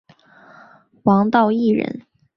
[1.03, 2.07] 王道义人。